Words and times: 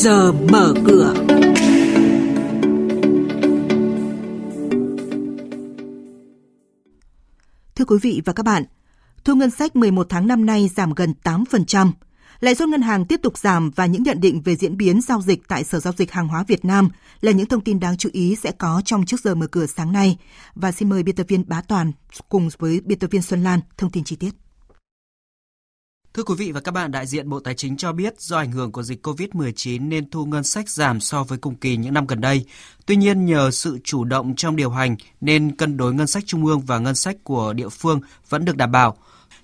giờ 0.00 0.32
mở 0.32 0.74
cửa. 0.86 1.14
Thưa 7.74 7.84
quý 7.84 7.98
vị 8.02 8.22
và 8.24 8.32
các 8.32 8.42
bạn, 8.42 8.64
thu 9.24 9.34
ngân 9.34 9.50
sách 9.50 9.76
11 9.76 10.06
tháng 10.10 10.26
năm 10.26 10.46
nay 10.46 10.70
giảm 10.76 10.94
gần 10.94 11.14
8%. 11.24 11.92
Lãi 12.40 12.54
suất 12.54 12.68
ngân 12.68 12.82
hàng 12.82 13.04
tiếp 13.04 13.20
tục 13.22 13.38
giảm 13.38 13.70
và 13.70 13.86
những 13.86 14.02
nhận 14.02 14.20
định 14.20 14.42
về 14.42 14.56
diễn 14.56 14.76
biến 14.76 15.00
giao 15.00 15.22
dịch 15.22 15.48
tại 15.48 15.64
Sở 15.64 15.80
Giao 15.80 15.92
dịch 15.96 16.12
Hàng 16.12 16.28
hóa 16.28 16.44
Việt 16.48 16.64
Nam 16.64 16.88
là 17.20 17.32
những 17.32 17.46
thông 17.46 17.60
tin 17.60 17.80
đáng 17.80 17.96
chú 17.96 18.08
ý 18.12 18.36
sẽ 18.42 18.52
có 18.52 18.82
trong 18.84 19.06
trước 19.06 19.20
giờ 19.20 19.34
mở 19.34 19.46
cửa 19.46 19.66
sáng 19.66 19.92
nay. 19.92 20.18
Và 20.54 20.72
xin 20.72 20.88
mời 20.88 21.02
biên 21.02 21.16
tập 21.16 21.26
viên 21.28 21.48
Bá 21.48 21.60
Toàn 21.60 21.92
cùng 22.28 22.48
với 22.58 22.80
biên 22.84 22.98
tập 22.98 23.10
viên 23.10 23.22
Xuân 23.22 23.42
Lan 23.42 23.60
thông 23.76 23.90
tin 23.90 24.04
chi 24.04 24.16
tiết. 24.16 24.30
Thưa 26.14 26.22
quý 26.22 26.34
vị 26.38 26.52
và 26.52 26.60
các 26.60 26.72
bạn, 26.72 26.90
đại 26.90 27.06
diện 27.06 27.28
Bộ 27.28 27.40
Tài 27.40 27.54
chính 27.54 27.76
cho 27.76 27.92
biết 27.92 28.20
do 28.20 28.38
ảnh 28.38 28.52
hưởng 28.52 28.72
của 28.72 28.82
dịch 28.82 29.06
COVID-19 29.06 29.88
nên 29.88 30.10
thu 30.10 30.24
ngân 30.24 30.44
sách 30.44 30.68
giảm 30.68 31.00
so 31.00 31.24
với 31.24 31.38
cùng 31.38 31.54
kỳ 31.54 31.76
những 31.76 31.94
năm 31.94 32.06
gần 32.06 32.20
đây. 32.20 32.44
Tuy 32.86 32.96
nhiên, 32.96 33.26
nhờ 33.26 33.50
sự 33.50 33.78
chủ 33.84 34.04
động 34.04 34.34
trong 34.36 34.56
điều 34.56 34.70
hành 34.70 34.96
nên 35.20 35.56
cân 35.56 35.76
đối 35.76 35.94
ngân 35.94 36.06
sách 36.06 36.22
trung 36.26 36.46
ương 36.46 36.60
và 36.60 36.78
ngân 36.78 36.94
sách 36.94 37.16
của 37.24 37.52
địa 37.52 37.68
phương 37.68 38.00
vẫn 38.28 38.44
được 38.44 38.56
đảm 38.56 38.72
bảo. 38.72 38.96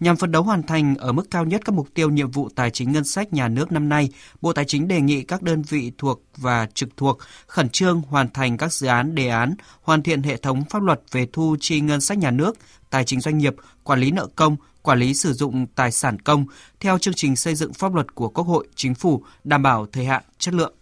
Nhằm 0.00 0.16
phấn 0.16 0.32
đấu 0.32 0.42
hoàn 0.42 0.62
thành 0.62 0.94
ở 0.94 1.12
mức 1.12 1.30
cao 1.30 1.44
nhất 1.44 1.60
các 1.64 1.74
mục 1.74 1.88
tiêu 1.94 2.10
nhiệm 2.10 2.30
vụ 2.30 2.48
tài 2.54 2.70
chính 2.70 2.92
ngân 2.92 3.04
sách 3.04 3.32
nhà 3.32 3.48
nước 3.48 3.72
năm 3.72 3.88
nay, 3.88 4.08
Bộ 4.40 4.52
Tài 4.52 4.64
chính 4.64 4.88
đề 4.88 5.00
nghị 5.00 5.22
các 5.22 5.42
đơn 5.42 5.62
vị 5.62 5.92
thuộc 5.98 6.22
và 6.36 6.66
trực 6.74 6.88
thuộc 6.96 7.18
khẩn 7.46 7.68
trương 7.68 8.02
hoàn 8.02 8.30
thành 8.30 8.56
các 8.56 8.72
dự 8.72 8.86
án 8.86 9.14
đề 9.14 9.28
án, 9.28 9.54
hoàn 9.82 10.02
thiện 10.02 10.22
hệ 10.22 10.36
thống 10.36 10.64
pháp 10.70 10.82
luật 10.82 11.00
về 11.12 11.26
thu 11.32 11.56
chi 11.60 11.80
ngân 11.80 12.00
sách 12.00 12.18
nhà 12.18 12.30
nước, 12.30 12.56
tài 12.90 13.04
chính 13.04 13.20
doanh 13.20 13.38
nghiệp, 13.38 13.54
quản 13.84 14.00
lý 14.00 14.10
nợ 14.10 14.26
công, 14.36 14.56
quản 14.82 14.98
lý 14.98 15.14
sử 15.14 15.32
dụng 15.32 15.66
tài 15.74 15.92
sản 15.92 16.18
công 16.18 16.44
theo 16.80 16.98
chương 16.98 17.14
trình 17.14 17.36
xây 17.36 17.54
dựng 17.54 17.72
pháp 17.72 17.94
luật 17.94 18.14
của 18.14 18.28
Quốc 18.28 18.44
hội, 18.44 18.66
Chính 18.74 18.94
phủ, 18.94 19.22
đảm 19.44 19.62
bảo 19.62 19.86
thời 19.92 20.04
hạn, 20.04 20.22
chất 20.38 20.54
lượng. 20.54 20.72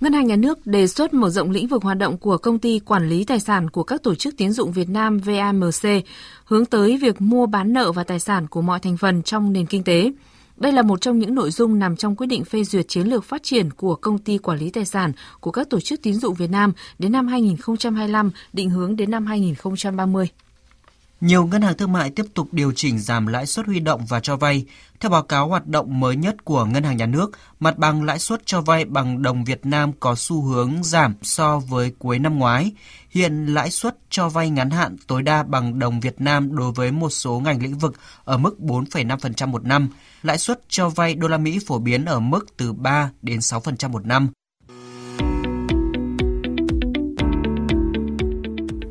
Ngân 0.00 0.12
hàng 0.12 0.26
Nhà 0.26 0.36
nước 0.36 0.66
đề 0.66 0.86
xuất 0.86 1.14
mở 1.14 1.30
rộng 1.30 1.50
lĩnh 1.50 1.66
vực 1.66 1.82
hoạt 1.82 1.98
động 1.98 2.18
của 2.18 2.38
công 2.38 2.58
ty 2.58 2.78
quản 2.78 3.08
lý 3.08 3.24
tài 3.24 3.40
sản 3.40 3.70
của 3.70 3.82
các 3.82 4.02
tổ 4.02 4.14
chức 4.14 4.36
tiến 4.36 4.52
dụng 4.52 4.72
Việt 4.72 4.88
Nam 4.88 5.18
VAMC, 5.18 6.04
hướng 6.44 6.64
tới 6.64 6.96
việc 6.96 7.20
mua 7.20 7.46
bán 7.46 7.72
nợ 7.72 7.92
và 7.92 8.04
tài 8.04 8.20
sản 8.20 8.46
của 8.46 8.62
mọi 8.62 8.80
thành 8.80 8.96
phần 8.96 9.22
trong 9.22 9.52
nền 9.52 9.66
kinh 9.66 9.84
tế. 9.84 10.12
Đây 10.56 10.72
là 10.72 10.82
một 10.82 11.00
trong 11.00 11.18
những 11.18 11.34
nội 11.34 11.50
dung 11.50 11.78
nằm 11.78 11.96
trong 11.96 12.16
quyết 12.16 12.26
định 12.26 12.44
phê 12.44 12.64
duyệt 12.64 12.88
chiến 12.88 13.06
lược 13.06 13.24
phát 13.24 13.42
triển 13.42 13.70
của 13.70 13.94
công 13.94 14.18
ty 14.18 14.38
quản 14.38 14.58
lý 14.58 14.70
tài 14.70 14.84
sản 14.84 15.12
của 15.40 15.50
các 15.50 15.70
tổ 15.70 15.80
chức 15.80 16.02
tín 16.02 16.14
dụng 16.14 16.34
Việt 16.34 16.50
Nam 16.50 16.72
đến 16.98 17.12
năm 17.12 17.26
2025, 17.26 18.30
định 18.52 18.70
hướng 18.70 18.96
đến 18.96 19.10
năm 19.10 19.26
2030. 19.26 20.28
Nhiều 21.20 21.46
ngân 21.46 21.62
hàng 21.62 21.76
thương 21.76 21.92
mại 21.92 22.10
tiếp 22.10 22.26
tục 22.34 22.48
điều 22.52 22.72
chỉnh 22.76 22.98
giảm 22.98 23.26
lãi 23.26 23.46
suất 23.46 23.66
huy 23.66 23.80
động 23.80 24.06
và 24.08 24.20
cho 24.20 24.36
vay. 24.36 24.64
Theo 25.00 25.10
báo 25.10 25.22
cáo 25.22 25.48
hoạt 25.48 25.66
động 25.66 26.00
mới 26.00 26.16
nhất 26.16 26.44
của 26.44 26.64
Ngân 26.64 26.84
hàng 26.84 26.96
Nhà 26.96 27.06
nước, 27.06 27.30
mặt 27.60 27.78
bằng 27.78 28.04
lãi 28.04 28.18
suất 28.18 28.46
cho 28.46 28.60
vay 28.60 28.84
bằng 28.84 29.22
đồng 29.22 29.44
Việt 29.44 29.66
Nam 29.66 29.92
có 30.00 30.14
xu 30.14 30.42
hướng 30.42 30.82
giảm 30.82 31.14
so 31.22 31.58
với 31.58 31.92
cuối 31.98 32.18
năm 32.18 32.38
ngoái. 32.38 32.72
Hiện 33.10 33.46
lãi 33.46 33.70
suất 33.70 33.96
cho 34.10 34.28
vay 34.28 34.50
ngắn 34.50 34.70
hạn 34.70 34.96
tối 35.06 35.22
đa 35.22 35.42
bằng 35.42 35.78
đồng 35.78 36.00
Việt 36.00 36.20
Nam 36.20 36.56
đối 36.56 36.72
với 36.72 36.92
một 36.92 37.10
số 37.10 37.40
ngành 37.40 37.62
lĩnh 37.62 37.78
vực 37.78 37.94
ở 38.24 38.38
mức 38.38 38.56
4,5% 38.58 39.48
một 39.48 39.64
năm. 39.64 39.88
Lãi 40.22 40.38
suất 40.38 40.60
cho 40.68 40.88
vay 40.88 41.14
đô 41.14 41.28
la 41.28 41.38
Mỹ 41.38 41.58
phổ 41.66 41.78
biến 41.78 42.04
ở 42.04 42.20
mức 42.20 42.56
từ 42.56 42.72
3 42.72 43.10
đến 43.22 43.38
6% 43.38 43.90
một 43.90 44.06
năm. 44.06 44.28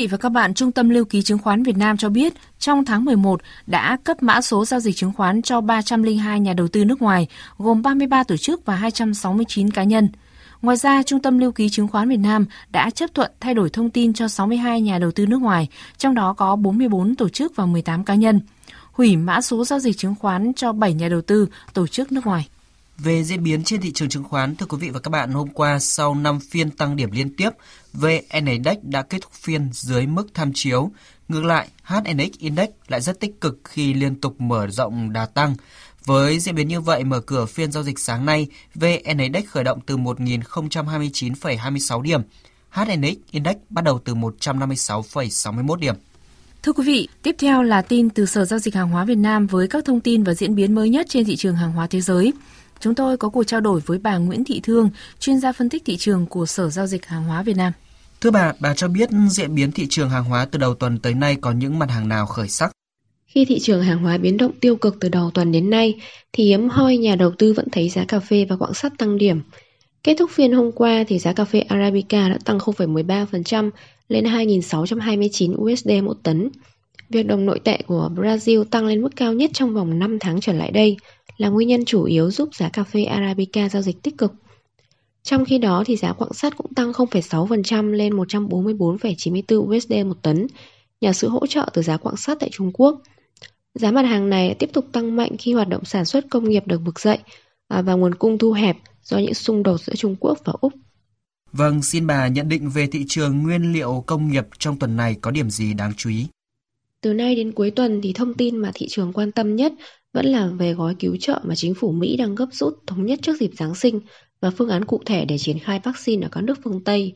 Vị 0.00 0.06
và 0.06 0.16
các 0.16 0.28
bạn, 0.28 0.54
Trung 0.54 0.72
tâm 0.72 0.88
Lưu 0.88 1.04
ký 1.04 1.22
Chứng 1.22 1.38
khoán 1.38 1.62
Việt 1.62 1.76
Nam 1.76 1.96
cho 1.96 2.08
biết, 2.08 2.34
trong 2.58 2.84
tháng 2.84 3.04
11 3.04 3.40
đã 3.66 3.96
cấp 4.04 4.22
mã 4.22 4.40
số 4.40 4.64
giao 4.64 4.80
dịch 4.80 4.96
chứng 4.96 5.12
khoán 5.12 5.42
cho 5.42 5.60
302 5.60 6.40
nhà 6.40 6.52
đầu 6.52 6.68
tư 6.68 6.84
nước 6.84 7.02
ngoài, 7.02 7.26
gồm 7.58 7.82
33 7.82 8.24
tổ 8.24 8.36
chức 8.36 8.66
và 8.66 8.76
269 8.76 9.70
cá 9.70 9.84
nhân. 9.84 10.08
Ngoài 10.62 10.76
ra, 10.76 11.02
Trung 11.02 11.22
tâm 11.22 11.38
Lưu 11.38 11.52
ký 11.52 11.68
Chứng 11.68 11.88
khoán 11.88 12.08
Việt 12.08 12.16
Nam 12.16 12.46
đã 12.70 12.90
chấp 12.90 13.14
thuận 13.14 13.30
thay 13.40 13.54
đổi 13.54 13.70
thông 13.70 13.90
tin 13.90 14.12
cho 14.12 14.28
62 14.28 14.80
nhà 14.80 14.98
đầu 14.98 15.10
tư 15.10 15.26
nước 15.26 15.40
ngoài, 15.40 15.68
trong 15.98 16.14
đó 16.14 16.32
có 16.32 16.56
44 16.56 17.14
tổ 17.14 17.28
chức 17.28 17.56
và 17.56 17.66
18 17.66 18.04
cá 18.04 18.14
nhân. 18.14 18.40
Hủy 18.92 19.16
mã 19.16 19.40
số 19.40 19.64
giao 19.64 19.78
dịch 19.78 19.98
chứng 19.98 20.14
khoán 20.14 20.52
cho 20.54 20.72
7 20.72 20.94
nhà 20.94 21.08
đầu 21.08 21.20
tư, 21.20 21.48
tổ 21.72 21.86
chức 21.86 22.12
nước 22.12 22.26
ngoài. 22.26 22.48
Về 23.02 23.24
diễn 23.24 23.42
biến 23.42 23.64
trên 23.64 23.80
thị 23.80 23.92
trường 23.92 24.08
chứng 24.08 24.24
khoán, 24.24 24.56
thưa 24.56 24.66
quý 24.66 24.76
vị 24.80 24.90
và 24.90 25.00
các 25.00 25.10
bạn, 25.10 25.30
hôm 25.30 25.48
qua 25.48 25.78
sau 25.78 26.14
5 26.14 26.40
phiên 26.40 26.70
tăng 26.70 26.96
điểm 26.96 27.10
liên 27.10 27.36
tiếp, 27.36 27.50
VN 27.92 28.46
Index 28.46 28.76
đã 28.82 29.02
kết 29.02 29.22
thúc 29.22 29.32
phiên 29.32 29.68
dưới 29.72 30.06
mức 30.06 30.26
tham 30.34 30.52
chiếu. 30.54 30.90
Ngược 31.28 31.44
lại, 31.44 31.68
HNX 31.84 32.38
Index 32.38 32.68
lại 32.88 33.00
rất 33.00 33.20
tích 33.20 33.40
cực 33.40 33.60
khi 33.64 33.94
liên 33.94 34.20
tục 34.20 34.40
mở 34.40 34.66
rộng 34.66 35.12
đà 35.12 35.26
tăng. 35.26 35.54
Với 36.04 36.38
diễn 36.38 36.54
biến 36.54 36.68
như 36.68 36.80
vậy, 36.80 37.04
mở 37.04 37.20
cửa 37.20 37.46
phiên 37.46 37.72
giao 37.72 37.82
dịch 37.82 37.98
sáng 37.98 38.26
nay, 38.26 38.46
VN 38.74 39.18
Index 39.18 39.44
khởi 39.46 39.64
động 39.64 39.80
từ 39.86 39.96
1.029,26 39.96 42.02
điểm. 42.02 42.20
HNX 42.70 43.16
Index 43.30 43.56
bắt 43.70 43.84
đầu 43.84 44.00
từ 44.04 44.14
156,61 44.14 45.76
điểm. 45.76 45.94
Thưa 46.62 46.72
quý 46.72 46.84
vị, 46.86 47.08
tiếp 47.22 47.36
theo 47.38 47.62
là 47.62 47.82
tin 47.82 48.10
từ 48.10 48.26
Sở 48.26 48.44
Giao 48.44 48.58
dịch 48.58 48.74
Hàng 48.74 48.88
hóa 48.88 49.04
Việt 49.04 49.18
Nam 49.18 49.46
với 49.46 49.68
các 49.68 49.84
thông 49.84 50.00
tin 50.00 50.24
và 50.24 50.34
diễn 50.34 50.54
biến 50.54 50.74
mới 50.74 50.88
nhất 50.88 51.06
trên 51.08 51.24
thị 51.24 51.36
trường 51.36 51.56
hàng 51.56 51.72
hóa 51.72 51.86
thế 51.86 52.00
giới. 52.00 52.32
Chúng 52.80 52.94
tôi 52.94 53.16
có 53.16 53.28
cuộc 53.28 53.44
trao 53.44 53.60
đổi 53.60 53.80
với 53.86 53.98
bà 53.98 54.18
Nguyễn 54.18 54.44
Thị 54.44 54.60
Thương, 54.62 54.90
chuyên 55.18 55.38
gia 55.40 55.52
phân 55.52 55.68
tích 55.68 55.82
thị 55.84 55.96
trường 55.96 56.26
của 56.26 56.46
Sở 56.46 56.70
Giao 56.70 56.86
dịch 56.86 57.06
Hàng 57.06 57.24
hóa 57.24 57.42
Việt 57.42 57.56
Nam. 57.56 57.72
Thưa 58.20 58.30
bà, 58.30 58.52
bà 58.60 58.74
cho 58.74 58.88
biết 58.88 59.08
diễn 59.30 59.54
biến 59.54 59.72
thị 59.72 59.86
trường 59.90 60.10
hàng 60.10 60.24
hóa 60.24 60.44
từ 60.50 60.58
đầu 60.58 60.74
tuần 60.74 60.98
tới 60.98 61.14
nay 61.14 61.36
có 61.40 61.52
những 61.52 61.78
mặt 61.78 61.90
hàng 61.90 62.08
nào 62.08 62.26
khởi 62.26 62.48
sắc? 62.48 62.72
Khi 63.26 63.44
thị 63.44 63.58
trường 63.58 63.82
hàng 63.82 63.98
hóa 63.98 64.18
biến 64.18 64.36
động 64.36 64.52
tiêu 64.60 64.76
cực 64.76 64.96
từ 65.00 65.08
đầu 65.08 65.30
tuần 65.30 65.52
đến 65.52 65.70
nay, 65.70 65.94
thì 66.32 66.44
hiếm 66.44 66.68
hoi 66.68 66.96
nhà 66.96 67.16
đầu 67.16 67.32
tư 67.38 67.52
vẫn 67.52 67.70
thấy 67.72 67.88
giá 67.88 68.04
cà 68.04 68.20
phê 68.20 68.46
và 68.48 68.56
quặng 68.56 68.74
sắt 68.74 68.92
tăng 68.98 69.18
điểm. 69.18 69.40
Kết 70.02 70.14
thúc 70.18 70.30
phiên 70.30 70.52
hôm 70.52 70.72
qua 70.72 71.04
thì 71.08 71.18
giá 71.18 71.32
cà 71.32 71.44
phê 71.44 71.60
Arabica 71.60 72.28
đã 72.28 72.38
tăng 72.44 72.58
0,13% 72.58 73.70
lên 74.08 74.24
2.629 74.24 75.72
USD 75.72 75.90
một 76.04 76.16
tấn. 76.22 76.50
Việc 77.10 77.22
đồng 77.22 77.46
nội 77.46 77.60
tệ 77.64 77.78
của 77.86 78.10
Brazil 78.16 78.64
tăng 78.64 78.86
lên 78.86 79.02
mức 79.02 79.16
cao 79.16 79.32
nhất 79.32 79.50
trong 79.54 79.74
vòng 79.74 79.98
5 79.98 80.18
tháng 80.18 80.40
trở 80.40 80.52
lại 80.52 80.70
đây 80.70 80.96
là 81.36 81.48
nguyên 81.48 81.68
nhân 81.68 81.84
chủ 81.84 82.04
yếu 82.04 82.30
giúp 82.30 82.54
giá 82.54 82.68
cà 82.68 82.84
phê 82.84 83.04
Arabica 83.04 83.68
giao 83.68 83.82
dịch 83.82 84.02
tích 84.02 84.18
cực. 84.18 84.32
Trong 85.22 85.44
khi 85.44 85.58
đó 85.58 85.84
thì 85.86 85.96
giá 85.96 86.12
quặng 86.12 86.32
sắt 86.32 86.56
cũng 86.56 86.74
tăng 86.74 86.92
0,6% 86.92 87.92
lên 87.92 88.12
144,94 88.12 89.76
USD 89.76 89.92
một 90.06 90.22
tấn 90.22 90.46
nhờ 91.00 91.12
sự 91.12 91.28
hỗ 91.28 91.46
trợ 91.46 91.68
từ 91.72 91.82
giá 91.82 91.96
quặng 91.96 92.16
sắt 92.16 92.40
tại 92.40 92.48
Trung 92.52 92.70
Quốc. 92.74 93.02
Giá 93.74 93.90
mặt 93.90 94.02
hàng 94.02 94.30
này 94.30 94.54
tiếp 94.58 94.70
tục 94.72 94.86
tăng 94.92 95.16
mạnh 95.16 95.36
khi 95.38 95.52
hoạt 95.52 95.68
động 95.68 95.84
sản 95.84 96.04
xuất 96.04 96.24
công 96.30 96.48
nghiệp 96.48 96.66
được 96.66 96.80
vực 96.84 97.00
dậy 97.00 97.18
à, 97.68 97.82
và 97.82 97.94
nguồn 97.94 98.14
cung 98.14 98.38
thu 98.38 98.52
hẹp 98.52 98.76
do 99.02 99.18
những 99.18 99.34
xung 99.34 99.62
đột 99.62 99.80
giữa 99.80 99.94
Trung 99.96 100.16
Quốc 100.20 100.38
và 100.44 100.52
Úc. 100.60 100.72
Vâng, 101.52 101.82
xin 101.82 102.06
bà 102.06 102.28
nhận 102.28 102.48
định 102.48 102.70
về 102.70 102.86
thị 102.86 103.04
trường 103.08 103.42
nguyên 103.42 103.72
liệu 103.72 104.04
công 104.06 104.30
nghiệp 104.30 104.44
trong 104.58 104.78
tuần 104.78 104.96
này 104.96 105.16
có 105.20 105.30
điểm 105.30 105.50
gì 105.50 105.74
đáng 105.74 105.92
chú 105.96 106.10
ý? 106.10 106.26
Từ 107.00 107.12
nay 107.12 107.36
đến 107.36 107.52
cuối 107.52 107.70
tuần 107.70 108.00
thì 108.02 108.12
thông 108.12 108.34
tin 108.34 108.56
mà 108.56 108.70
thị 108.74 108.86
trường 108.88 109.12
quan 109.12 109.32
tâm 109.32 109.56
nhất 109.56 109.72
vẫn 110.12 110.26
là 110.26 110.46
về 110.46 110.72
gói 110.72 110.94
cứu 110.98 111.16
trợ 111.16 111.40
mà 111.44 111.54
chính 111.54 111.74
phủ 111.74 111.92
Mỹ 111.92 112.16
đang 112.16 112.34
gấp 112.34 112.48
rút 112.52 112.74
thống 112.86 113.06
nhất 113.06 113.18
trước 113.22 113.40
dịp 113.40 113.50
Giáng 113.56 113.74
sinh 113.74 114.00
và 114.40 114.50
phương 114.50 114.68
án 114.68 114.84
cụ 114.84 115.00
thể 115.06 115.24
để 115.24 115.38
triển 115.38 115.58
khai 115.58 115.80
vaccine 115.84 116.26
ở 116.26 116.28
các 116.32 116.40
nước 116.40 116.58
phương 116.64 116.84
Tây. 116.84 117.12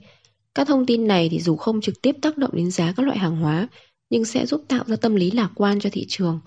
Các 0.55 0.67
thông 0.67 0.87
tin 0.87 1.07
này 1.07 1.29
thì 1.29 1.41
dù 1.41 1.57
không 1.57 1.81
trực 1.81 2.03
tiếp 2.03 2.17
tác 2.23 2.39
động 2.39 2.51
đến 2.53 2.71
giá 2.71 2.93
các 2.97 3.07
loại 3.07 3.19
hàng 3.19 3.37
hóa, 3.37 3.69
nhưng 4.11 4.25
sẽ 4.25 4.47
giúp 4.47 4.65
tạo 4.69 4.85
ra 4.87 4.97
tâm 4.97 5.15
lý 5.15 5.31
lạc 5.31 5.51
quan 5.55 5.81
cho 5.81 5.91
thị 5.93 6.07
trường. 6.09 6.41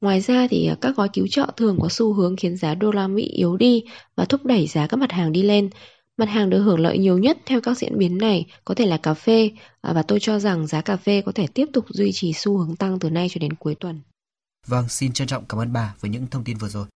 Ngoài 0.00 0.20
ra 0.20 0.46
thì 0.50 0.66
à, 0.66 0.76
các 0.80 0.96
gói 0.96 1.08
cứu 1.12 1.26
trợ 1.26 1.46
thường 1.56 1.78
có 1.80 1.88
xu 1.90 2.12
hướng 2.12 2.36
khiến 2.36 2.56
giá 2.56 2.74
đô 2.74 2.90
la 2.90 3.08
Mỹ 3.08 3.22
yếu 3.22 3.56
đi 3.56 3.84
và 4.16 4.24
thúc 4.24 4.44
đẩy 4.44 4.66
giá 4.66 4.86
các 4.86 4.96
mặt 4.96 5.12
hàng 5.12 5.32
đi 5.32 5.42
lên. 5.42 5.70
Mặt 6.18 6.28
hàng 6.28 6.50
được 6.50 6.62
hưởng 6.62 6.80
lợi 6.80 6.98
nhiều 6.98 7.18
nhất 7.18 7.38
theo 7.46 7.60
các 7.60 7.78
diễn 7.78 7.98
biến 7.98 8.18
này 8.18 8.46
có 8.64 8.74
thể 8.74 8.86
là 8.86 8.96
cà 8.96 9.14
phê 9.14 9.50
à, 9.80 9.92
và 9.92 10.02
tôi 10.02 10.20
cho 10.20 10.38
rằng 10.38 10.66
giá 10.66 10.80
cà 10.80 10.96
phê 10.96 11.22
có 11.26 11.32
thể 11.32 11.46
tiếp 11.46 11.66
tục 11.72 11.84
duy 11.88 12.12
trì 12.12 12.32
xu 12.32 12.58
hướng 12.58 12.76
tăng 12.76 12.98
từ 12.98 13.10
nay 13.10 13.28
cho 13.30 13.38
đến 13.38 13.54
cuối 13.54 13.74
tuần. 13.74 14.00
Vâng, 14.66 14.88
xin 14.88 15.12
trân 15.12 15.28
trọng 15.28 15.44
cảm 15.48 15.60
ơn 15.60 15.72
bà 15.72 15.94
với 16.00 16.10
những 16.10 16.26
thông 16.26 16.44
tin 16.44 16.56
vừa 16.56 16.68
rồi. 16.68 16.86